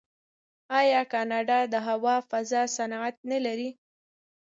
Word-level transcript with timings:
آیا 0.79 1.01
کاناډا 1.11 1.59
د 1.73 1.75
هوا 1.87 2.15
فضا 2.29 2.61
صنعت 2.77 3.15
نلري؟ 3.31 3.69